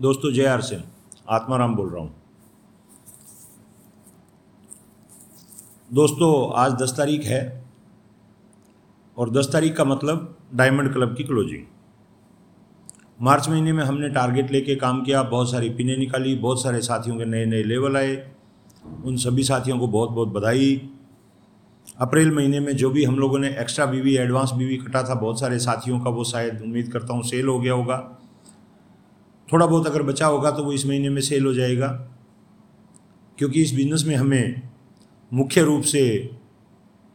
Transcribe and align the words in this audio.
दोस्तों, 0.00 0.32
जय 0.32 0.44
आर 0.44 0.60
सिंह 0.60 0.82
आत्माराम 1.28 1.74
बोल 1.74 1.88
रहा 1.90 2.00
हूँ। 2.00 2.14
दोस्तों, 5.90 6.52
आज 6.54 6.72
दस 6.72 6.92
तारीख 6.96 7.24
है 7.24 7.40
और 9.16 9.30
दस 9.30 9.48
तारीख 9.52 9.76
का 9.76 9.84
मतलब 9.84 10.36
डायमंड 10.54 10.92
क्लब 10.92 11.14
की 11.16 11.24
क्लोजिंग। 11.24 11.62
मार्च 13.22 13.48
महीने 13.48 13.72
में 13.72 13.82
हमने 13.84 14.08
टारगेट 14.08 14.50
लेके 14.52 14.76
काम 14.76 15.02
किया, 15.04 15.22
बहुत 15.22 15.50
सारी 15.50 15.70
पिने 15.70 15.96
निकाली, 15.96 16.34
बहुत 16.34 16.62
सारे 16.62 16.80
साथियों 16.80 17.16
के 17.18 17.24
नए 17.24 17.46
नए 17.46 17.62
लेवल 17.62 17.96
आए, 17.96 18.14
उन 19.04 19.16
सभी 19.16 19.44
साथियों 19.44 19.78
को 19.78 19.88
बहुत 19.88 20.10
बहुत 20.10 20.28
बधाई। 20.28 20.90
अप्रैल 21.98 22.34
महीने 22.34 22.60
में 22.60 22.76
जो 22.76 22.90
भी 22.90 23.04
हम 23.04 23.18
लोगों 23.18 23.38
ने 23.38 23.48
एक्स्ट्रा 23.48 23.86
बीवी, 23.86 24.16
एडवांस 24.16 24.52
बीवी 24.52 24.76
कटा 24.76 25.02
था, 25.02 25.14
बहुत 25.14 25.40
सारे 25.40 25.58
साथियों 25.58 26.00
का 26.00 26.10
वो 26.10 26.24
शायद 26.24 26.62
उम्मीद 26.62 26.92
करता 26.92 27.14
हूँ 27.14 27.22
सेल 27.22 27.46
हो 27.46 27.58
गया 27.60 27.72
होगा। 27.72 28.18
थोड़ा 29.52 29.66
बहुत 29.66 29.86
अगर 29.86 30.02
बचा 30.02 30.26
होगा 30.26 30.50
तो 30.50 30.64
वो 30.64 30.72
इस 30.72 30.86
महीने 30.86 31.08
में 31.08 31.20
सेल 31.20 31.46
हो 31.46 31.54
जाएगा। 31.54 31.88
क्योंकि 33.38 33.62
इस 33.62 33.72
बिज़नेस 33.74 34.04
में 34.06 34.16
हमें 34.16 34.68
मुख्य 35.32 35.62
रूप 35.62 35.82
से 35.82 36.30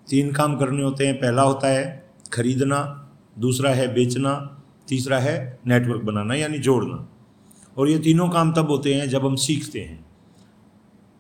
तीन 0.10 0.32
काम 0.32 0.58
करने 0.58 0.84
होते 0.84 1.08
हैं। 1.08 1.18
पहला 1.18 1.42
होता 1.42 1.68
है 1.68 2.10
खरीदना, 2.34 3.10
दूसरा 3.40 3.70
है 3.70 3.94
बेचना, 3.94 4.64
तीसरा 4.88 5.20
है 5.20 5.60
नेटवर्क 5.68 6.02
बनाना, 6.02 6.36
यानी 6.36 6.60
जोड़ना। 6.60 7.10
और 7.78 7.90
ये 7.90 8.00
तीनों 8.00 8.30
काम 8.30 8.54
तब 8.54 8.68
होते 8.68 8.94
हैं 8.94 9.10
जब 9.10 9.26
हम 9.26 9.36
सीखते 9.36 9.80
हैं। 9.80 10.06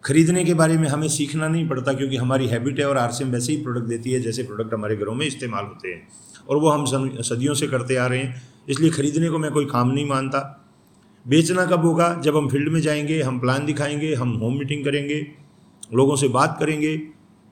खरीदने 0.03 0.45
के 0.45 0.53
बारे 0.53 0.77
में 0.77 0.88
हमें 0.88 1.07
सीखना 1.07 1.47
नहीं 1.47 1.69
पड़ता 1.69 1.93
क्योंकि 1.93 2.17
हमारी 2.17 2.47
हैबिट 2.47 2.80
है 2.80 2.89
और 2.89 2.97
आर 2.97 3.13
वैसे 3.23 3.53
ही 3.53 3.61
प्रोडक्ट 3.61 3.85
देती 3.85 4.11
है 4.11 4.19
जैसे 4.19 4.43
प्रोडक्ट 4.43 4.73
हमारे 4.73 4.95
घरों 4.95 5.13
में 5.16 5.25
इस्तेमाल 5.25 5.66
होते 5.66 5.88
हैं। 5.88 6.07
और 6.49 6.57
वो 6.57 6.69
हम 6.69 6.85
सदियों 7.21 7.53
से 7.53 7.67
करते 7.67 7.95
आ 7.95 8.07
रहे 8.07 8.19
हैं। 8.19 8.41
इसलिए 8.69 8.89
खरीदने 8.89 9.30
को 9.30 9.38
मैं 9.38 9.52
कोई 9.52 9.66
काम 9.66 9.91
नहीं 9.91 10.05
मानता। 10.05 10.60
बेचना 11.25 11.66
कब 11.66 11.85
होगा? 11.85 12.13
जब 12.23 12.38
हम 12.38 12.48
फ़ील्ड 12.49 12.70
में 12.70 12.80
जाएँगे, 12.81 13.21
हम 13.21 13.39
प्लान 13.39 13.66
दिखाएँगे, 13.66 14.14
हम 14.14 14.31
होम 14.33 14.58
मीटिंग 14.58 14.83
करेंगे, 14.86 15.25
लोगों 15.94 16.16
से 16.16 16.27
बात 16.27 16.58
करेंगे 16.59 16.97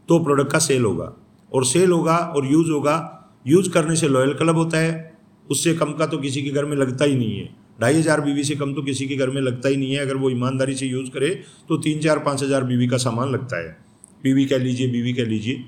तो 0.09 0.19
प्रोडक्ट 0.19 0.51
का 0.51 0.59
सेल 0.59 0.85
होगा। 0.85 1.13
और 1.51 1.65
सेल 1.65 1.91
होगा 1.91 2.17
और 2.17 2.45
यूज़ 2.45 2.71
होगा। 2.71 3.15
यूज़ 3.47 3.69
करने 3.69 3.95
से 3.95 4.07
लॉयल 4.07 4.33
क्लब 4.33 4.55
होता 4.55 4.77
है। 4.77 5.17
उससे 5.47 5.73
कम 5.73 5.91
का 5.93 6.05
तो 6.05 6.17
किसी 6.17 6.41
के 6.41 6.49
घर 6.49 6.65
में 6.65 6.75
लगता 6.77 7.05
ही 7.05 7.15
नहीं 7.15 7.39
है। 7.39 7.49
ढाई 7.81 7.95
हज़ार 7.95 8.21
बीवी 8.21 8.43
से 8.43 8.55
कम 8.55 8.73
तो 8.73 8.81
किसी 8.81 9.07
के 9.07 9.15
घर 9.15 9.29
में 9.29 9.41
लगता 9.41 9.69
ही 9.69 9.77
नहीं 9.77 9.93
है। 9.93 9.99
अगर 9.99 10.15
वो 10.15 10.29
ईमानदारी 10.29 10.75
से 10.75 10.85
यूज़ 10.85 11.09
करे 11.11 11.29
तो 11.69 11.77
तीन 11.77 11.99
चार 11.99 12.19
पाँच 12.19 12.43
हज़ार 12.43 12.63
बीवी 12.63 12.87
का 12.87 12.97
सामान 12.97 13.31
लगता 13.31 13.57
है। 13.57 13.77
बीवी 14.23 14.45
कह 14.45 14.57
लीजिए, 14.57 14.87
बीवी 14.87 15.13
कह 15.13 15.25
लीजिए। 15.25 15.63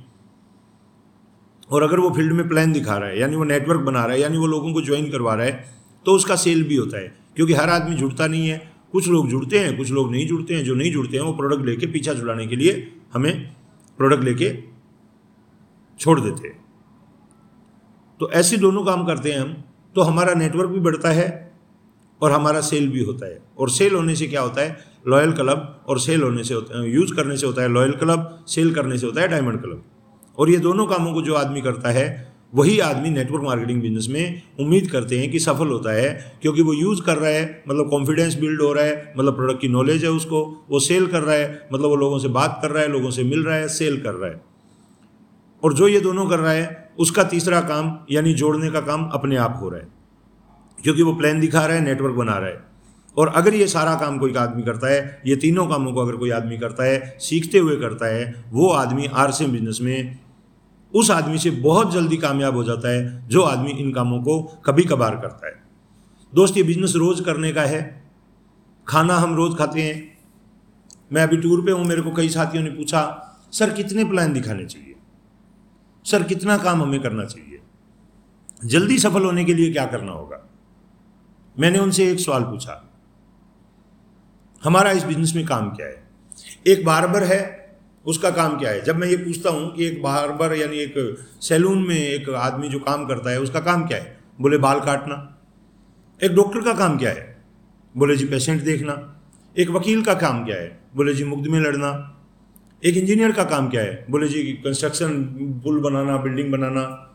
और 1.69 1.83
अगर 1.83 1.99
वो 1.99 2.09
फ़ील्ड 2.09 2.33
में 2.33 2.47
प्लान 2.49 2.71
दिखा 2.73 2.97
रहा 2.97 3.09
है, 3.09 3.19
यानी 3.19 3.35
वो 3.35 3.43
नेटवर्क 3.43 3.81
बना 3.81 4.05
रहा 4.05 4.15
है, 4.15 4.21
यानी 4.21 4.37
वो 4.37 4.47
लोगों 4.47 4.73
को 4.73 4.81
ज्वाइन 4.81 5.09
करवा 5.11 5.35
रहा 5.35 5.45
है 5.45 5.65
तो 6.05 6.11
उसका 6.11 6.35
सेल 6.35 6.63
भी 6.63 6.75
होता 6.75 6.97
है। 6.97 7.20
क्योंकि 7.35 7.53
हर 7.53 7.69
आदमी 7.69 7.95
जुड़ता 7.95 8.27
नहीं 8.27 8.47
है। 8.47 8.71
कुछ 8.91 9.07
लोग 9.07 9.29
जुड़ते 9.29 9.59
हैं, 9.59 9.77
कुछ 9.77 9.91
लोग 9.91 10.11
नहीं 10.11 10.27
जुड़ते 10.27 10.53
हैं। 10.53 10.63
जो 10.63 10.75
नहीं 10.75 10.91
जुड़ते 10.91 11.17
हैं, 11.17 11.23
वो 11.23 11.33
प्रोडक्ट 11.33 11.65
लेके 11.65 11.87
पीछा 11.87 12.13
छुड़ाने 12.13 12.47
के 12.47 12.55
लिए 12.55 12.95
हमें 13.13 13.55
प्रोडक्ट 13.97 14.23
लेके 14.23 14.63
छोड़ 15.99 16.19
देते 16.19 16.47
हैं। 16.47 16.65
तो 18.19 18.31
ऐसे 18.31 18.57
दोनों 18.57 18.85
काम 18.85 19.05
करते 19.05 19.31
हैं 19.31 19.39
हम 19.39 19.63
तो 19.95 20.01
हमारा 20.01 20.33
नेटवर्क 20.33 20.69
भी 20.69 20.79
बढ़ता 20.79 21.09
है 21.09 21.53
और 22.21 22.31
हमारा 22.31 22.61
सेल 22.61 22.89
भी 22.89 23.03
होता 23.03 23.27
है। 23.27 23.41
और 23.57 23.69
सेल 23.69 23.95
होने 23.95 24.15
से 24.15 24.27
क्या 24.27 24.41
होता 24.41 24.61
है? 24.61 24.77
लॉयल 25.07 25.31
क्लब 25.31 25.85
और 25.87 25.99
सेल 25.99 26.21
होने 26.23 26.43
से 26.43 26.53
होता 26.53 26.81
है 26.81 26.91
यूज़ 26.91 27.13
करने 27.13 27.37
से 27.37 27.45
होता 27.45 27.61
है। 27.61 27.67
लॉयल 27.67 27.91
क्लब 27.91 28.45
सेल 28.47 28.73
करने 28.75 28.97
से 28.97 29.05
होता 29.05 29.21
है 29.21 29.27
डायमंड 29.27 29.61
क्लब 29.61 29.83
और 30.37 30.49
ये 30.49 30.57
दोनों 30.57 30.85
कामों 30.87 31.13
को 31.13 31.21
जो 31.21 31.33
आदमी 31.33 31.61
करता 31.61 31.89
है 31.89 32.30
वही 32.53 32.79
आदमी 32.79 33.09
नेटवर्क 33.09 33.43
मार्केटिंग 33.43 33.81
बिज़नेस 33.81 34.07
में 34.09 34.41
उम्मीद 34.59 34.89
करते 34.91 35.19
हैं 35.19 35.29
कि 35.31 35.39
सफल 35.39 35.67
होता 35.67 35.91
है, 35.91 36.09
क्योंकि 36.41 36.61
वो 36.61 36.73
यूज़ 36.73 37.01
कर 37.01 37.17
रहा 37.17 37.29
है 37.29 37.63
मतलब 37.69 37.89
कॉन्फिडेंस 37.89 38.35
बिल्ड 38.39 38.61
हो 38.61 38.71
रहा 38.73 38.85
है 38.85 39.13
मतलब 39.17 39.35
प्रोडक्ट 39.35 39.61
की 39.61 39.67
नॉलेज 39.67 40.03
है 40.03 40.09
उसको, 40.11 40.43
वो 40.69 40.79
सेल 40.79 41.07
कर 41.07 41.21
रहा 41.21 41.35
है 41.35 41.67
मतलब 41.73 41.85
वो 41.85 41.95
लोगों 41.95 42.19
से 42.19 42.27
बात 42.29 42.59
कर 42.61 42.71
रहा 42.71 42.83
है, 42.83 42.89
लोगों 42.89 43.11
से 43.11 43.23
मिल 43.23 43.43
रहा 43.43 43.55
है 43.55 43.67
सेल 43.67 44.01
कर 44.01 44.13
रहा 44.13 44.29
है। 44.29 44.41
और 45.63 45.73
जो 45.73 45.87
ये 45.87 45.99
दोनों 45.99 46.25
कर 46.25 46.39
रहा 46.39 46.51
है, 46.51 46.89
उसका 46.99 47.23
तीसरा 47.23 47.61
काम, 47.61 47.97
यानी 48.11 48.33
जोड़ने 48.33 48.69
का 48.69 48.79
काम 48.81 49.05
अपने 49.09 49.35
आप 49.37 49.57
हो 49.61 49.69
रहा 49.69 49.79
है, 49.79 49.87
क्योंकि 50.79 51.03
वो 51.03 51.13
प्लान 51.13 51.39
दिखा 51.39 51.65
रहा 51.65 51.77
है 51.77 51.83
नेटवर्क 51.83 52.15
बना 52.15 52.37
रहा 52.37 52.49
है। 52.49 52.59
और 53.17 53.27
अगर 53.27 53.53
ये 53.53 53.67
सारा 53.67 53.93
काम 53.95 54.17
कोई 54.17 54.33
आदमी 54.35 54.63
करता 54.63 54.87
है, 54.87 55.21
ये 55.25 55.35
तीनों 55.35 55.65
कामों 55.67 55.93
को 55.93 56.01
अगर 56.01 56.15
कोई 56.15 56.29
आदमी 56.31 56.57
करता 56.57 56.83
है, 56.83 57.17
सीखते 57.19 57.57
हुए 57.57 57.75
करता 57.75 58.05
है, 58.05 58.43
वो 58.51 58.69
आदमी 58.69 59.05
आर 59.05 59.31
बिज़नेस 59.41 59.79
में 59.81 60.19
उस 60.93 61.11
आदमी 61.11 61.37
से 61.37 61.51
बहुत 61.51 61.91
जल्दी 61.91 62.17
कामयाब 62.17 62.55
हो 62.55 62.63
जाता 62.63 62.89
है, 62.89 63.27
जो 63.27 63.41
आदमी 63.41 63.71
इन 63.71 63.93
कामों 63.93 64.21
को 64.21 64.41
कभी 64.65 64.83
कभार 64.83 65.15
करता 65.15 65.47
है। 65.47 65.63
दोस्त, 66.35 66.57
ये 66.57 66.63
बिज़नेस 66.63 66.95
रोज़ 66.95 67.23
करने 67.23 67.51
का 67.51 67.61
है। 67.61 68.11
खाना 68.87 69.15
हम 69.15 69.35
रोज़ 69.35 69.57
खाते 69.57 69.81
हैं। 69.81 70.17
मैं 71.11 71.23
अभी 71.23 71.37
टूर 71.37 71.65
पे 71.65 71.71
हूँ, 71.71 71.85
मेरे 71.85 72.01
को 72.01 72.11
कई 72.11 72.29
साथियों 72.29 72.63
ने 72.63 72.69
पूछा, 72.69 73.01
सर, 73.51 73.73
कितने 73.73 74.03
प्लान 74.03 74.33
दिखाने 74.33 74.65
चाहिए? 74.65 74.95
सर, 76.05 76.23
कितना 76.23 76.57
काम 76.57 76.81
हमें 76.81 77.01
करना 77.01 77.25
चाहिए? 77.25 77.61
जल्दी 78.65 78.99
सफल 78.99 79.25
होने 79.25 79.45
के 79.45 79.53
लिए 79.53 79.71
क्या 79.71 79.85
करना 79.85 80.11
होगा? 80.11 80.49
मैंने 81.59 81.79
उनसे 81.79 82.11
एक 82.11 82.19
सवाल 82.19 82.43
पूछा, 82.43 82.91
हमारा 84.63 84.91
इस 84.91 85.03
बिज़नेस 85.03 85.33
में 85.35 85.45
काम 85.45 85.69
क्या 85.69 85.87
है? 85.87 86.03
एक 86.67 86.85
बारबर 86.85 87.23
है 87.23 87.60
उसका 88.05 88.29
काम 88.29 88.59
क्या 88.59 88.69
है? 88.69 88.81
जब 88.81 88.95
मैं 88.95 89.07
ये 89.07 89.17
पूछता 89.17 89.49
हूँ 89.49 89.75
कि 89.75 89.85
एक 89.85 90.03
बारबर 90.03 90.53
यानी 90.53 90.77
एक 90.77 91.17
सैलून 91.41 91.87
में 91.87 91.97
एक 91.97 92.29
आदमी 92.29 92.69
जो 92.69 92.79
काम 92.79 93.05
करता 93.05 93.29
है, 93.29 93.39
उसका 93.39 93.59
काम 93.59 93.87
क्या 93.87 93.97
है? 93.97 94.17
बोले, 94.41 94.57
बाल 94.57 94.79
काटना। 94.79 95.37
एक 96.23 96.35
डॉक्टर 96.35 96.61
का 96.61 96.73
काम 96.73 96.97
क्या 96.97 97.09
है? 97.09 97.43
बोले, 97.97 98.15
जी, 98.15 98.25
पेशेंट 98.25 98.63
देखना। 98.63 99.21
एक 99.57 99.69
वकील 99.69 100.03
का 100.03 100.13
काम 100.13 100.45
क्या 100.45 100.55
है? 100.55 100.79
बोले, 100.95 101.13
जी, 101.13 101.23
मुकदमे 101.23 101.59
लड़ना। 101.59 102.17
एक 102.85 102.97
इंजीनियर 102.97 103.31
का 103.31 103.43
काम 103.43 103.69
क्या 103.69 103.81
है? 103.81 104.05
बोले, 104.09 104.27
जी, 104.27 104.43
कंस्ट्रक्शन 104.43 105.23
पुल 105.63 105.79
बनाना, 105.79 106.17
बिल्डिंग 106.17 106.51
बनाना। 106.51 107.13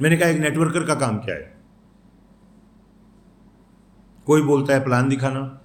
मैंने 0.00 0.16
कहा, 0.16 0.28
एक 0.28 0.38
नेटवर्कर 0.38 0.84
का 0.84 0.94
काम 0.94 1.18
क्या 1.18 1.34
है? 1.34 1.60
कोई 4.26 4.42
बोलता 4.42 4.74
है 4.74 4.84
प्लान 4.84 5.08
दिखाना, 5.08 5.60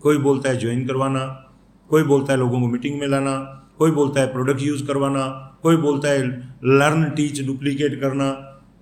कोई 0.00 0.18
बोलता 0.18 0.48
है 0.48 0.56
ज्वाइन 0.56 0.86
करवाना, 0.86 1.52
कोई 1.88 2.02
बोलता 2.02 2.32
है 2.32 2.38
लोगों 2.38 2.60
को 2.60 2.66
मीटिंग 2.66 3.00
में 3.00 3.08
लाना 3.08 3.58
कोई 3.78 3.90
बोलता 3.90 4.20
है 4.20 4.32
प्रोडक्ट 4.32 4.62
यूज़ 4.62 4.86
करवाना, 4.86 5.26
कोई 5.62 5.76
बोलता 5.78 6.08
है 6.08 6.26
लर्न 6.72 7.08
टीच 7.10 7.40
डुप्लीकेट 7.46 8.00
करना। 8.00 8.28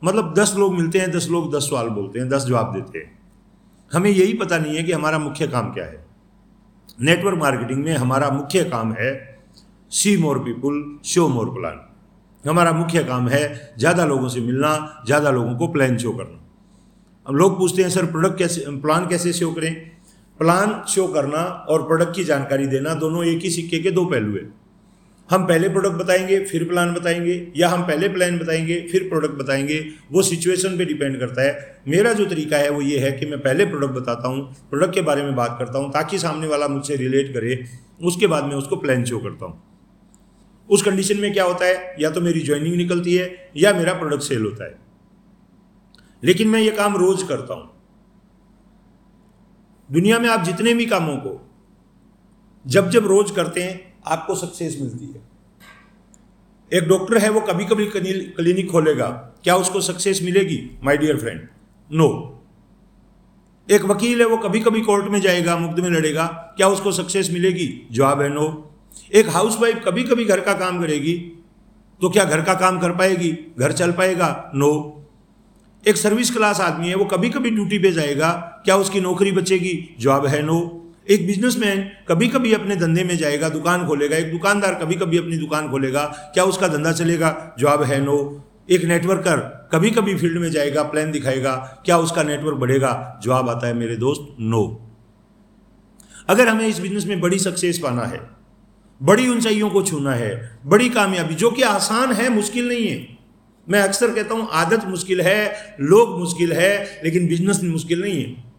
मतलब 0.02 0.34
दस 0.34 0.54
लोग 0.58 0.74
मिलते 0.74 0.98
हैं, 0.98 1.10
दस 1.10 1.28
लोग 1.30 1.54
दस 1.54 1.68
सवाल 1.70 1.88
बोलते 1.90 2.18
हैं, 2.18 2.28
दस 2.28 2.44
जवाब 2.46 2.72
देते 2.74 2.98
हैं। 2.98 3.18
हमें 3.90 4.10
यही 4.10 4.32
पता 4.34 4.58
नहीं 4.58 4.76
है 4.76 4.82
कि 4.82 4.92
हमारा 4.92 5.18
मुख्य 5.18 5.46
काम 5.48 5.72
क्या 5.72 5.84
है। 5.84 6.04
नेटवर्क 7.00 7.38
मार्केटिंग 7.38 7.84
में 7.84 7.94
हमारा 7.94 8.30
मुख्य 8.30 8.64
काम 8.64 8.92
है 8.92 9.12
see 9.92 10.16
more 10.16 10.38
people 10.38 10.98
show 11.04 11.28
more 11.28 11.50
plan 11.50 11.78
हमारा 12.44 12.72
मुख्य 12.72 13.02
काम 13.04 13.28
है 13.28 13.74
ज़्यादा 13.78 14.04
लोगों 14.04 14.28
से 14.28 14.40
मिलना, 14.40 15.02
ज़्यादा 15.06 15.30
लोगों 15.30 15.54
को 15.56 15.66
प्लान 15.68 15.96
शो 15.98 16.12
करना। 16.12 16.38
अब 17.26 17.34
लोग 17.34 17.58
पूछते 17.58 17.82
हैं, 17.82 17.90
सर 17.90 18.06
प्रोडक्ट 18.06 18.38
कैसे 18.38 18.64
प्लान 18.80 19.08
कैसे 19.08 19.32
शो 19.32 19.50
करें? 19.52 19.74
प्लान 20.40 20.82
शो 20.88 21.06
करना 21.06 21.42
और 21.68 21.82
प्रोडक्ट 21.82 22.14
की 22.16 22.24
जानकारी 22.24 22.66
देना 22.66 22.94
दोनों 22.94 23.24
एक 23.24 23.42
ही 23.42 23.50
सिक्के 23.50 23.78
के 23.78 23.90
दो 23.90 24.04
पहलू 24.04 24.36
है। 24.36 24.44
हम 25.30 25.46
पहले 25.46 25.68
प्रोडक्ट 25.68 25.94
बताएँगे, 25.94 26.44
फिर 26.44 26.64
प्लान 26.64 26.94
बताएँगे, 26.94 27.52
या 27.56 27.68
हम 27.68 27.82
पहले 27.82 28.08
प्लान 28.08 28.38
बताएँगे, 28.38 28.88
फिर 28.92 29.02
प्रोडक्ट 29.02 29.32
बताएँगे, 29.32 29.88
वो 30.12 30.22
सिचुएशन 30.22 30.78
पे 30.78 30.84
डिपेंड 30.84 31.20
करता 31.20 31.42
है। 31.42 31.82
मेरा 31.88 32.12
जो 32.12 32.26
तरीका 32.26 32.56
है 32.56 32.70
वो 32.70 32.80
ये 32.80 32.98
है 32.98 33.12
कि 33.12 33.26
मैं 33.26 33.40
पहले 33.40 33.64
प्रोडक्ट 33.64 33.90
बताता 33.90 34.28
हूँ 34.28 34.54
प्रोडक्ट 34.70 34.94
के 34.94 35.00
बारे 35.00 35.22
में 35.22 35.36
बात 35.36 35.56
करता 35.58 35.78
हूँ, 35.78 35.92
ताकि 35.92 36.18
सामने 36.18 36.46
वाला 36.46 36.68
मुझसे 36.68 36.96
रिलेट 36.96 37.34
करे, 37.34 37.64
उसके 38.02 38.26
बाद 38.26 38.44
मैं 38.44 38.54
उसको 38.54 38.76
प्लान 38.76 39.04
शो 39.04 39.18
करता 39.18 39.46
हूँ। 39.46 39.62
उस 40.70 40.82
कंडीशन 40.82 41.18
में 41.18 41.32
क्या 41.32 41.44
होता 41.44 41.66
है, 41.66 41.96
या 42.00 42.10
तो 42.10 42.20
मेरी 42.20 42.40
ज्वाइनिंग 42.40 42.76
निकलती 42.76 43.14
है, 43.14 43.50
या 43.56 43.72
मेरा 43.72 43.92
प्रोडक्ट 43.92 44.22
सेल 44.22 44.42
होता 44.42 44.64
है। 44.64 44.78
लेकिन 46.24 46.48
मैं 46.48 46.60
ये 46.60 46.70
काम 46.70 46.96
रोज 46.96 47.22
करता 47.22 47.54
हूँ। 47.54 47.70
दुनिया 49.92 50.18
में 50.18 50.28
आप 50.28 50.44
जितने 50.44 50.74
भी 50.74 50.86
कामों 50.86 51.16
को 51.16 51.50
जब 52.66 52.90
जब 52.90 53.06
रोज 53.06 53.30
करते 53.30 53.62
हैं 53.62 53.89
आपको 54.06 54.34
सक्सेस 54.34 54.76
मिलती 54.80 55.06
है। 55.06 55.28
एक 56.72 56.88
डॉक्टर 56.88 57.18
है, 57.18 57.28
वो 57.30 57.40
कभी 57.40 57.64
कभी 57.64 57.86
क्लिनिक 57.86 58.70
खोलेगा। 58.70 59.08
क्या 59.44 59.56
उसको 59.56 59.80
सक्सेस 59.80 60.20
मिलेगी? 60.22 60.58
माय 60.84 60.96
डियर 60.96 61.16
फ्रेंड 61.16 61.48
नो 61.90 62.08
एक 63.68 63.84
वकील 63.84 64.20
है, 64.20 64.26
वो 64.26 64.36
कभी 64.36 64.60
कभी 64.60 64.80
कोर्ट 64.80 65.06
में 65.06 65.20
जाएगा 65.20 65.56
मुकदमे 65.56 65.88
लड़ेगा। 65.88 66.26
क्या 66.56 66.68
उसको 66.68 66.92
सक्सेस 66.92 67.30
मिलेगी? 67.30 67.88
जवाब 67.92 68.22
है 68.22 68.28
नो 68.28 68.46
एक 69.14 69.28
हाउसवाइफ 69.28 69.82
कभी 69.84 70.02
कभी 70.04 70.24
घर 70.24 70.40
का 70.40 70.54
काम 70.54 70.80
करेगी 70.80 71.14
तो 72.00 72.08
क्या 72.10 72.24
घर 72.24 72.42
का 72.42 72.54
काम 72.54 72.78
कर 72.78 72.92
पाएगी? 72.92 73.30
घर 73.58 73.72
चल 73.72 73.92
पाएगा? 73.92 74.50
नो 74.54 74.96
एक 75.84 75.96
सर्विस 75.96 76.30
क्लास 76.30 76.60
आदमी 76.60 76.88
है, 76.88 76.94
वो 76.94 77.04
कभी 77.04 77.30
कभी 77.30 77.50
ड्यूटी 77.50 77.78
पे 77.78 77.92
जाएगा। 77.92 78.30
क्या 78.64 78.76
उसकी 78.76 79.00
नौकरी 79.00 79.32
बचेगी? 79.32 79.96
जवाब 80.00 80.26
है 80.26 80.42
नो 80.42 80.79
एक 81.10 81.26
बिजनेसमैन 81.26 81.80
कभी 82.08 82.28
कभी 82.28 82.52
अपने 82.52 82.76
धंधे 82.76 83.04
में 83.04 83.16
जाएगा, 83.16 83.48
दुकान 83.48 83.86
खोलेगा, 83.86 84.16
एक 84.16 84.30
दुकानदार 84.32 84.74
कभी 84.74 84.94
कभी 84.94 85.18
अपनी 85.18 85.36
दुकान 85.36 85.70
खोलेगा, 85.70 86.04
क्या 86.34 86.44
उसका 86.44 86.68
धंधा 86.68 86.92
चलेगा? 86.92 87.54
जवाब 87.58 87.82
है 87.82 88.00
नो 88.00 88.18
एक 88.70 88.84
नेटवर्कर 88.84 89.36
कभी 89.72 89.90
कभी 89.90 90.14
फ़ील्ड 90.14 90.38
में 90.38 90.50
जाएगा 90.50 90.82
प्लान 90.82 91.10
दिखाएगा, 91.12 91.82
क्या 91.84 91.96
उसका 91.98 92.22
नेटवर्क 92.22 92.56
बढ़ेगा? 92.56 93.20
जवाब 93.24 93.48
आता 93.48 93.66
है, 93.66 93.74
मेरे 93.74 93.96
दोस्त 93.96 94.36
नो 94.40 94.86
अगर 96.28 96.48
हमें 96.48 96.66
इस 96.66 96.78
बिज़नेस 96.78 97.06
में 97.06 97.20
बड़ी 97.20 97.38
सक्सेस 97.38 97.78
पाना 97.78 98.02
है, 98.02 98.20
बड़ी 99.02 99.28
ऊंचाइयों 99.28 99.70
को 99.70 99.82
छूना 99.82 100.12
है, 100.12 100.58
बड़ी 100.66 100.88
कामयाबी, 100.88 101.34
जो 101.34 101.50
कि 101.50 101.62
आसान 101.62 102.12
है, 102.12 102.28
मुश्किल 102.28 102.68
नहीं 102.68 102.86
है। 102.88 103.06
मैं 103.68 103.80
अक्सर 103.80 104.10
कहता 104.10 104.34
हूँ, 104.34 104.48
आदत 104.52 104.84
मुश्किल 104.84 105.20
है, 105.20 105.76
लोग 105.80 106.18
मुश्किल 106.18 106.52
है, 106.52 107.00
लेकिन 107.04 107.26
बिज़नेस 107.28 107.60
मुश्किल 107.64 108.00
नहीं 108.00 108.22
है। 108.24 108.49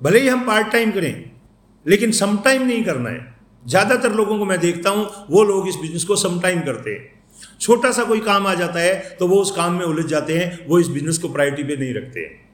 भले 0.00 0.20
ही 0.20 0.28
हम 0.28 0.46
पार्ट 0.46 0.72
टाइम 0.72 0.90
करें, 0.90 1.30
लेकिन 1.86 2.12
सम 2.14 2.36
टाइम 2.44 2.66
नहीं 2.66 2.84
करना 2.84 3.10
है। 3.10 3.28
ज़्यादातर 3.62 4.12
लोगों 4.14 4.38
को 4.38 4.44
मैं 4.44 4.58
देखता 4.60 4.90
हूँ, 4.90 5.06
वो 5.30 5.42
लोग 5.44 5.68
इस 5.68 5.76
बिज़नेस 5.76 6.04
को 6.04 6.16
सम 6.18 6.40
टाइम 6.40 6.60
करते 6.62 6.90
हैं। 6.90 7.58
छोटा 7.60 7.90
सा 7.92 8.04
कोई 8.04 8.20
काम 8.20 8.46
आ 8.46 8.54
जाता 8.54 8.80
है 8.80 9.16
तो 9.18 9.26
वो 9.28 9.36
उस 9.36 9.50
काम 9.50 9.74
में 9.74 9.84
उलझ 9.86 10.04
जाते 10.06 10.38
हैं, 10.38 10.66
वो 10.68 10.78
इस 10.78 10.88
बिज़नेस 10.88 11.18
को 11.18 11.28
प्रायोरिटी 11.28 11.62
पे 11.64 11.76
नहीं 11.76 11.94
रखते 11.94 12.20
हैं। 12.20 12.48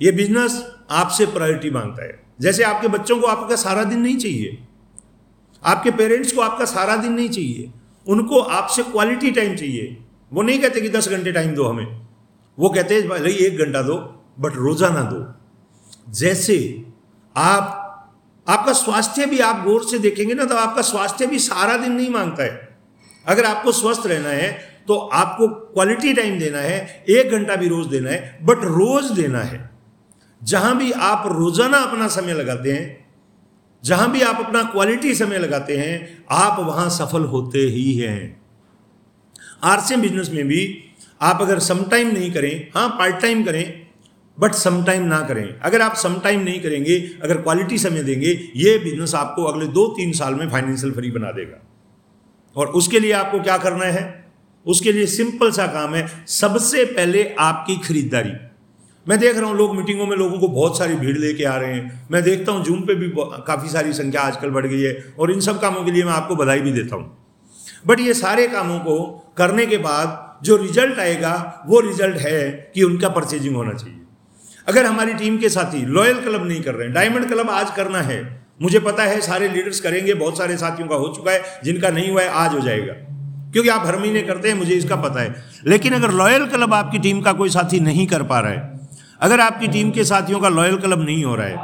ये 0.00 0.12
बिज़नेस 0.12 0.62
आपसे 0.92 1.26
प्रायोरिटी 1.28 1.70
माँगता 1.70 2.04
है। 2.04 2.22
जैसे 2.40 2.62
आपके 2.62 2.88
बच्चों 2.88 3.18
को 3.20 3.26
आपका 3.26 3.56
सारा 3.56 3.84
दिन 3.84 4.00
नहीं 4.00 4.16
चाहिए, 4.18 4.58
आपके 5.62 5.90
पेरेंट्स 5.92 6.32
को 6.32 6.40
आपका 6.40 6.64
सारा 6.66 6.96
दिन 6.96 7.12
नहीं 7.12 7.28
चाहिए, 7.28 7.70
उनको 8.06 8.40
आपसे 8.40 8.82
क्वालिटी 8.84 9.30
टाइम 9.30 9.54
चाहिए। 9.56 9.96
वो 10.32 10.42
नहीं 10.42 10.58
कहते 10.58 10.80
कि 10.80 10.88
दस 10.88 11.08
घंटे 11.08 11.32
टाइम 11.32 11.54
दो 11.54 11.64
हमें। 11.64 11.86
वो 12.58 12.68
कहते 12.68 12.94
हैं, 12.94 13.08
भाई, 13.08 13.32
एक 13.34 13.58
घंटा 13.58 13.82
दो 13.82 13.96
बट 14.40 14.56
रोज़ाना 14.56 15.02
दो। 15.02 15.20
जैसे 16.06 16.56
आप, 17.36 17.80
आपका 18.46 18.72
स्वास्थ्य 18.72 19.26
भी 19.26 19.38
आप 19.40 19.64
गौर 19.64 19.84
से 19.84 19.98
देखेंगे 19.98 20.34
ना 20.34 20.44
तो 20.44 20.56
आपका 20.56 20.82
स्वास्थ्य 20.82 21.26
भी 21.26 21.38
सारा 21.40 21.76
दिन 21.76 21.92
नहीं 21.92 22.10
माँगता 22.10 22.42
है। 22.42 22.78
अगर 23.26 23.44
आपको 23.44 23.72
स्वस्थ 23.72 24.06
रहना 24.06 24.28
है 24.30 24.50
तो 24.88 24.94
आपको 24.94 25.48
क्वालिटी 25.48 26.12
टाइम 26.14 26.38
देना 26.38 26.58
है, 26.58 27.04
एक 27.08 27.30
घंटा 27.30 27.56
भी 27.56 27.68
रोज 27.68 27.86
देना 27.86 28.10
है 28.10 28.38
बट 28.42 28.64
रोज 28.64 29.10
देना 29.12 29.40
है। 29.40 29.70
जहाँ 30.40 30.76
भी 30.78 30.90
आप 30.92 31.26
रोज़ाना 31.28 31.78
अपना 31.78 32.08
समय 32.08 32.34
लगाते 32.34 32.72
हैं, 32.72 33.06
जहाँ 33.84 34.10
भी 34.12 34.22
आप 34.22 34.40
अपना 34.40 34.62
क्वालिटी 34.62 35.14
समय 35.14 35.38
लगाते 35.38 35.76
हैं, 35.76 36.24
आप 36.30 36.60
वहाँ 36.60 36.88
सफल 36.90 37.24
होते 37.24 37.58
ही 37.58 37.94
हैं। 37.94 38.42
आरसीएम 39.64 40.00
बिज़नेस 40.00 40.30
में 40.30 40.46
भी 40.46 40.62
आप 41.20 41.42
अगर 41.42 41.58
सम 41.60 41.82
टाइम 41.84 42.08
नहीं 42.08 42.30
करें 42.32 42.70
हाँ 42.74 42.88
पार्ट 42.88 43.20
टाइम 43.22 43.44
करें 43.44 43.64
बट 44.40 44.52
सम 44.52 44.84
टाइम 44.84 45.02
ना 45.02 45.20
करें। 45.20 45.60
अगर 45.60 45.82
आप 45.82 45.94
सम 45.94 46.14
टाइम 46.14 46.40
नहीं 46.40 46.60
करेंगे, 46.60 47.10
अगर 47.22 47.36
क्वालिटी 47.36 47.78
समय 47.78 48.02
देंगे, 48.02 48.52
ये 48.56 48.78
बिज़नेस 48.78 49.14
आपको 49.14 49.44
अगले 49.44 49.66
दो 49.66 49.86
तीन 49.88 50.12
साल 50.12 50.34
में 50.34 50.50
फाइनेंशियल 50.50 50.92
फ्री 50.92 51.10
बना 51.10 51.32
देगा। 51.32 51.62
और 52.56 52.66
उसके 52.66 53.00
लिए 53.00 53.12
आपको 53.12 53.40
क्या 53.40 53.58
करना 53.58 53.84
है? 53.84 54.24
उसके 54.66 54.92
लिए 54.92 55.06
सिंपल 55.06 55.50
सा 55.50 55.66
काम 55.66 55.94
है। 55.94 56.26
सबसे 56.26 56.84
पहले 56.84 57.34
आपकी 57.38 57.76
खरीदारी। 57.76 58.32
मैं 59.08 59.18
देख 59.18 59.36
रहा 59.36 59.46
हूँ, 59.46 59.56
लोग 59.56 59.76
मीटिंगों 59.76 60.06
में 60.06 60.16
लोगों 60.16 60.38
को 60.38 60.48
बहुत 60.48 60.78
सारी 60.78 60.94
भीड़ 60.94 61.18
लेके 61.18 61.44
आ 61.44 61.56
रहे 61.56 61.74
हैं। 61.74 62.08
मैं 62.10 62.22
देखता 62.22 62.52
हूँ 62.52 62.64
जूम 62.64 62.80
पे 62.80 62.94
भी 62.94 63.12
काफ़ी 63.18 63.68
सारी 63.68 63.92
संख्या 63.92 64.20
आजकल 64.20 64.50
बढ़ 64.50 64.66
गई 64.66 64.80
है। 64.80 65.14
और 65.18 65.30
इन 65.30 65.40
सब 65.40 65.60
कामों 65.60 65.84
के 65.84 65.90
लिए 65.90 66.04
मैं 66.04 66.12
आपको 66.12 66.36
बधाई 66.36 66.60
भी 66.60 66.72
देता 66.72 66.96
हूँ। 66.96 67.18
बट 67.86 68.00
ये 68.00 68.14
सारे 68.14 68.48
कामों 68.48 68.78
को 68.78 68.98
करने 69.36 69.66
के 69.66 69.76
बाद 69.76 70.38
जो 70.44 70.56
रिज़ल्ट 70.56 70.98
आएगा, 70.98 71.64
वो 71.66 71.80
रिज़ल्ट 71.80 72.16
है 72.16 72.72
कि 72.74 72.82
उनका 72.82 73.08
परचेजिंग 73.08 73.56
होना 73.56 73.72
चाहिए। 73.72 74.00
अगर 74.68 74.86
हमारी 74.86 75.14
टीम 75.14 75.38
के 75.38 75.48
साथी 75.48 75.86
लॉयल 75.86 76.14
क्लब 76.14 76.48
नहीं 76.48 76.62
कर 76.62 76.74
रहे 76.74 76.86
हैं, 76.86 76.94
डायमंड 76.94 77.28
क्लब 77.28 77.50
आज 77.50 77.70
करना 77.70 78.00
है, 78.00 78.46
मुझे 78.62 78.78
पता 78.78 79.02
है 79.02 79.20
सारे 79.20 79.48
लीडर्स 79.48 79.80
करेंगे, 79.80 80.14
बहुत 80.14 80.38
सारे 80.38 80.56
साथियों 80.56 80.88
का 80.88 80.96
हो 80.96 81.08
चुका 81.08 81.30
है, 81.30 81.42
जिनका 81.64 81.88
नहीं 81.88 82.10
हुआ 82.10 82.22
है, 82.22 82.28
आज 82.28 82.54
हो 82.54 82.60
जाएगा। 82.60 82.92
क्योंकि 83.52 83.68
आप 83.68 83.86
हर 83.86 83.98
महीने 83.98 84.22
करते 84.22 84.48
हैं, 84.48 84.54
मुझे 84.54 84.74
इसका 84.74 84.96
पता 84.96 85.20
है। 85.20 85.34
लेकिन 85.66 85.92
अगर 85.92 86.10
लॉयल 86.10 86.46
क्लब 86.46 86.74
आपकी 86.74 86.98
टीम 86.98 87.20
का 87.20 87.32
कोई 87.32 87.48
साथी 87.48 87.80
नहीं 87.80 88.06
कर 88.06 88.22
पा 88.22 88.40
रहा 88.40 88.50
है, 88.50 88.80
अगर 89.20 89.40
आपकी 89.40 89.68
टीम 89.68 89.90
के 89.90 90.04
साथियों 90.04 90.40
का 90.40 90.48
लॉयल 90.48 90.76
क्लब 90.76 91.02
नहीं 91.02 91.24
हो 91.24 91.34
रहा 91.34 91.46
है, 91.46 91.56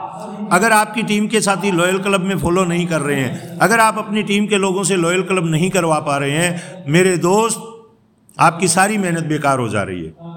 अगर 0.53 0.73
आपकी 0.73 1.03
टीम 1.03 1.27
के 1.27 1.41
साथी 1.41 1.71
लॉयल 1.71 1.99
क्लब 1.99 2.21
में 2.21 2.39
फॉलो 2.39 2.65
नहीं 2.65 2.87
कर 2.87 3.01
रहे 3.01 3.17
हैं, 3.17 3.59
अगर 3.59 3.81
आप 3.81 3.99
अपनी 3.99 4.23
टीम 4.23 4.47
के 4.47 4.57
लोगों 4.57 4.85
से 4.85 4.97
लॉयल 4.97 5.23
क्लब 5.23 5.51
नहीं 5.51 5.71
करवा 5.71 5.99
पा 5.99 6.17
रहे 6.17 6.31
हैं, 6.31 6.85
मेरे 6.89 7.17
दोस्त 7.17 7.70
आपकी 8.41 8.69
सारी 8.69 8.99
मेहनत 8.99 9.25
बेकार 9.27 9.59
हो 9.59 9.69
जा 9.69 9.83
रही 9.83 10.01
है। 10.01 10.29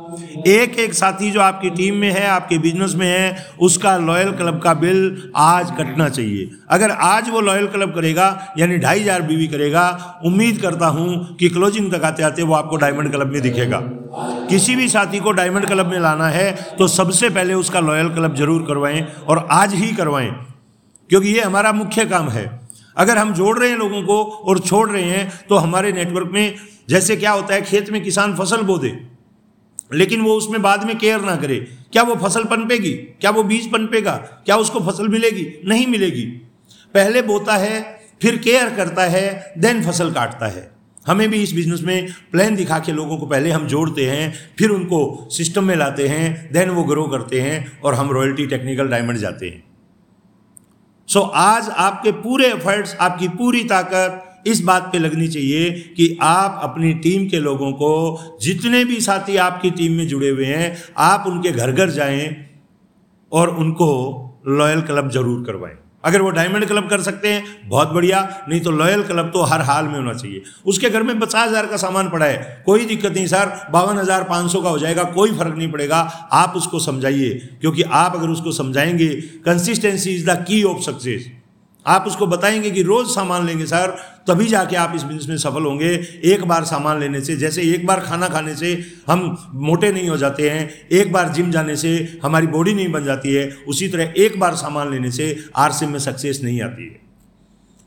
एक 0.47 0.77
एक 0.79 0.93
साथी 0.93 1.29
जो 1.31 1.41
आपकी 1.41 1.69
टीम 1.71 1.95
में 1.95 2.09
है, 2.09 2.25
आपके 2.27 2.57
बिज़नेस 2.59 2.93
में 2.95 3.07
है, 3.07 3.45
उसका 3.59 3.95
लॉयल 3.99 4.31
क्लब 4.33 4.59
का 4.61 4.73
बिल 4.75 5.31
आज 5.37 5.71
कटना 5.77 6.07
चाहिए। 6.09 6.49
अगर 6.69 6.91
आज 6.91 7.29
वो 7.29 7.41
लॉयल 7.41 7.67
क्लब 7.67 7.93
करेगा, 7.95 8.27
यानी 8.57 8.77
ढाई 8.77 8.99
हज़ार 8.99 9.21
बीवी 9.23 9.47
करेगा, 9.47 10.21
उम्मीद 10.25 10.61
करता 10.61 10.87
हूँ 10.87 11.35
कि 11.37 11.49
क्लोजिंग 11.49 11.91
तक 11.91 12.03
आते 12.03 12.23
आते 12.23 12.43
वो 12.43 12.53
आपको 12.55 12.77
डायमंड 12.77 13.11
क्लब 13.11 13.27
में 13.27 13.41
दिखेगा। 13.41 13.79
किसी 14.49 14.75
भी 14.75 14.87
साथी 14.89 15.19
को 15.19 15.31
डायमंड 15.33 15.67
क्लब 15.67 15.87
में 15.87 15.99
लाना 15.99 16.27
है 16.29 16.51
तो 16.77 16.87
सबसे 16.89 17.29
पहले 17.29 17.53
उसका 17.55 17.79
लॉयल 17.81 18.09
क्लब 18.09 18.35
ज़रूर 18.35 18.65
करवाएँ 18.67 19.05
और 19.27 19.47
आज 19.51 19.73
ही 19.75 19.91
करवाएँ, 19.93 20.29
क्योंकि 21.09 21.29
ये 21.29 21.41
हमारा 21.41 21.71
मुख्य 21.73 22.05
काम 22.05 22.29
है। 22.29 22.45
अगर 22.97 23.17
हम 23.17 23.33
जोड़ 23.33 23.57
रहे 23.59 23.69
हैं 23.69 23.77
लोगों 23.77 24.01
को 24.03 24.23
और 24.23 24.59
छोड़ 24.59 24.89
रहे 24.89 25.03
हैं 25.03 25.31
तो 25.49 25.55
हमारे 25.55 25.91
नेटवर्क 25.91 26.29
में 26.31 26.55
जैसे 26.89 27.15
क्या 27.15 27.31
होता 27.31 27.53
है, 27.53 27.61
खेत 27.61 27.89
में 27.89 28.03
किसान 28.03 28.35
फ़सल 28.35 28.61
बो 28.61 28.77
दे, 28.77 28.97
लेकिन 29.93 30.21
वो 30.21 30.33
उसमें 30.33 30.61
बाद 30.61 30.83
में 30.83 30.97
केयर 30.97 31.21
ना 31.21 31.35
करे। 31.35 31.55
क्या 31.93 32.03
वो 32.03 32.15
फ़सल 32.17 32.43
पनपेगी? 32.43 32.91
क्या 33.21 33.31
वो 33.31 33.43
बीज 33.43 33.71
पनपेगा? 33.71 34.15
क्या 34.45 34.55
उसको 34.57 34.79
फ़सल 34.81 35.07
मिलेगी? 35.07 35.45
नहीं 35.65 35.87
मिलेगी। 35.87 36.23
पहले 36.93 37.21
बोता 37.21 37.57
है, 37.57 37.81
फिर 38.21 38.37
केयर 38.37 38.69
करता 38.69 39.03
है, 39.03 39.53
देन 39.57 39.83
फ़सल 39.83 40.11
काटता 40.11 40.47
है। 40.47 40.71
हमें 41.07 41.29
भी 41.29 41.41
इस 41.43 41.53
बिज़नेस 41.53 41.81
में 41.81 42.07
प्लान 42.31 42.55
दिखा 42.55 42.79
के 42.79 42.91
लोगों 42.91 43.17
को 43.17 43.25
पहले 43.25 43.51
हम 43.51 43.67
जोड़ते 43.67 44.05
हैं, 44.05 44.33
फिर 44.59 44.69
उनको 44.69 45.27
सिस्टम 45.31 45.63
में 45.63 45.75
लाते 45.75 46.07
हैं, 46.07 46.51
देन 46.53 46.69
वो 46.69 46.83
ग्रो 46.83 47.03
करते 47.03 47.41
हैं 47.41 47.81
और 47.81 47.93
हम 47.93 48.11
रॉयल्टी 48.11 48.47
टेक्निकल 48.47 48.87
डायमंड 48.87 49.17
जाते 49.17 49.49
हैं। 49.49 49.63
सो 51.09 51.19
आज 51.19 51.69
आपके 51.69 52.11
पूरे 52.11 52.47
एफर्ट्स 52.47 52.95
आपकी 52.95 53.27
पूरी 53.29 53.63
ताकत 53.63 54.47
इस 54.47 54.61
बात 54.61 54.89
पे 54.91 54.99
लगनी 54.99 55.27
चाहिए 55.27 55.69
कि 55.97 56.17
आप 56.21 56.59
अपनी 56.63 56.93
टीम 56.93 57.27
के 57.29 57.39
लोगों 57.39 57.71
को 57.73 57.91
जितने 58.41 58.83
भी 58.85 58.99
साथी 59.01 59.37
आपकी 59.37 59.71
टीम 59.71 59.91
में 59.91 60.07
जुड़े 60.07 60.29
हुए 60.29 60.45
हैं, 60.45 60.77
आप 60.97 61.23
उनके 61.27 61.51
घर 61.51 61.71
घर 61.71 61.89
जाएँ 61.89 62.25
और 63.31 63.49
उनको 63.49 63.89
लॉयल 64.47 64.81
क्लब 64.81 65.09
ज़रूर 65.11 65.43
करवाएँ। 65.45 65.77
अगर 66.03 66.21
वो 66.21 66.29
डायमंड 66.29 66.65
क्लब 66.67 66.89
कर 66.89 67.01
सकते 67.01 67.33
हैं, 67.33 67.43
बहुत 67.65 67.89
बढ़िया। 67.89 68.21
नहीं 68.49 68.59
तो 68.61 68.71
लॉयल 68.71 69.03
क्लब 69.03 69.29
तो 69.33 69.43
हर 69.43 69.61
हाल 69.61 69.87
में 69.87 69.95
होना 69.95 70.13
चाहिए। 70.13 70.41
उसके 70.65 70.89
घर 70.89 71.03
में 71.03 71.19
पचास 71.19 71.49
हज़ार 71.49 71.67
का 71.67 71.77
सामान 71.77 72.09
पड़ा 72.09 72.25
है। 72.25 72.63
कोई 72.65 72.85
दिक्कत 72.85 73.11
नहीं 73.11 73.27
सर, 73.27 73.51
बावन 73.71 73.97
हज़ार 73.97 74.23
पाँच 74.23 74.51
सौ 74.51 74.61
का 74.61 74.69
हो 74.69 74.79
जाएगा, 74.79 75.03
कोई 75.03 75.31
फ़र्क 75.31 75.55
नहीं 75.57 75.71
पड़ेगा। 75.71 75.99
आप 76.33 76.53
उसको 76.55 76.79
समझाइए, 76.79 77.29
क्योंकि 77.61 77.81
आप 77.83 78.15
अगर 78.15 78.29
उसको 78.29 78.51
समझाएँगे 78.51 79.09
consistency 79.45 80.11
is 80.11 80.29
the 80.29 80.43
key 80.47 80.63
of 80.63 80.81
success 80.81 81.31
आप 81.87 82.03
उसको 82.07 82.27
बताएँगे 82.27 82.71
कि 82.71 82.81
रोज 82.81 83.07
सामान 83.07 83.45
लेंगे, 83.45 83.65
सर, 83.65 83.97
तभी 84.27 84.45
जाके 84.45 84.75
आप 84.75 84.93
इस 84.95 85.03
बिज़नेस 85.03 85.29
में 85.29 85.37
सफल 85.37 85.63
होंगे। 85.63 85.89
एक 86.23 86.45
बार 86.45 86.63
सामान 86.63 86.99
लेने 86.99 87.21
से, 87.21 87.35
जैसे 87.35 87.61
एक 87.61 87.85
बार 87.85 87.99
खाना 87.99 88.27
खाने 88.27 88.55
से 88.55 88.83
हम 89.07 89.49
मोटे 89.53 89.91
नहीं 89.91 90.09
हो 90.09 90.17
जाते 90.17 90.49
हैं, 90.49 90.87
एक 90.91 91.11
बार 91.11 91.29
जिम 91.29 91.51
जाने 91.51 91.75
से 91.75 92.19
हमारी 92.23 92.47
बॉडी 92.47 92.73
नहीं 92.73 92.91
बन 92.91 93.03
जाती 93.03 93.33
है, 93.33 93.57
उसी 93.67 93.87
तरह 93.87 94.13
एक 94.17 94.39
बार 94.39 94.55
सामान 94.55 94.91
लेने 94.91 95.11
से 95.11 95.45
आरसीएम 95.55 95.91
में 95.91 95.99
सक्सेस 95.99 96.41
नहीं 96.43 96.61
आती 96.61 96.83
है। 96.83 97.01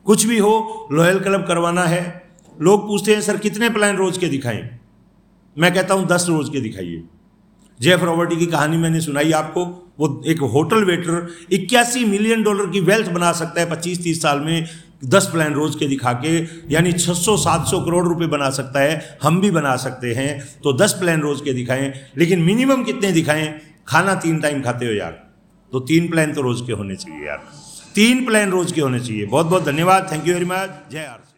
कुछ 0.04 0.24
भी 0.24 0.38
हो 0.38 0.88
लॉयल 0.92 1.18
क्लब 1.18 1.46
करवाना 1.46 1.82
है। 1.82 2.22
लोग 2.60 2.86
पूछते 2.86 3.14
हैं, 3.14 3.20
सर, 3.20 3.36
कितने 3.36 3.70
प्लान 3.70 3.96
रोज 3.96 4.18
के 4.18 4.28
दिखाएँ? 4.28 4.78
मैं 5.58 5.74
कहता 5.74 5.94
हूँ, 5.94 6.06
दस 6.06 6.26
रोज 6.28 6.48
के 6.48 6.60
दिखाइए। 6.60 7.04
जेफ 7.80 8.02
रॉबर्टी 8.02 8.36
की 8.36 8.46
कहानी 8.46 8.76
मैंने 8.76 9.00
सुनाई 9.00 9.32
आपको। 9.32 9.85
वो 9.98 10.22
एक 10.26 10.40
होटल 10.52 10.84
वेटर 10.84 11.28
इक्यासी 11.52 12.04
मिलियन 12.04 12.42
डॉलर 12.42 12.70
की 12.70 12.80
वेल्थ 12.82 13.10
बना 13.10 13.32
सकता 13.34 13.60
है 13.60 13.70
पच्चीस, 13.70 14.02
तीस 14.02 14.22
साल 14.22 14.40
में, 14.40 14.66
दस 15.04 15.28
प्लान 15.32 15.54
रोज 15.54 15.74
के 15.76 15.86
दिखा 15.86 16.12
के, 16.24 16.36
यानी 16.72 16.92
600-700 16.94 17.80
करोड़ 17.84 18.06
रुपए 18.06 18.26
बना 18.26 18.50
सकता 18.50 18.80
है, 18.80 19.18
हम 19.22 19.40
भी 19.40 19.50
बना 19.50 19.76
सकते 19.78 20.12
हैं 20.14 20.38
तो 20.64 20.72
दस 20.76 20.92
प्लान 21.00 21.20
रोज 21.20 21.40
के 21.40 21.52
दिखाएँ, 21.52 21.92
लेकिन 22.18 22.42
मिनिमम 22.42 22.82
कितने 22.84 23.12
दिखाएँ? 23.12 23.54
खाना 23.88 24.14
तीन 24.16 24.40
टाइम 24.40 24.62
खाते 24.62 24.86
हो 24.86 24.92
यार 24.92 25.22
तो 25.72 25.80
तीन 25.82 26.08
प्लान 26.08 26.32
तो 26.32 26.42
रोज 26.42 26.60
के 26.66 26.72
होने 26.72 26.96
चाहिए 26.96 27.26
यार, 27.26 27.42
तीन 27.94 28.24
प्लान 28.26 28.50
रोज 28.50 28.72
के 28.72 28.80
होने 28.80 29.00
चाहिए 29.00 29.26
बहुत 29.26 29.46
बहुत 29.46 29.64
धन्यवाद, 29.64 30.08
थैंक 30.12 30.26
यू 30.28 30.34
वेरी 30.34 30.46
मच, 30.46 30.70
जय 30.92 31.04
आर 31.04 31.26